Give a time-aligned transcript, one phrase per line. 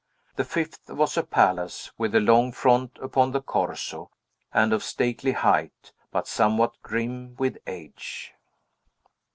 [0.35, 4.09] The fifth was a palace, with a long front upon the Corso,
[4.51, 8.33] and of stately height, but somewhat grim with age.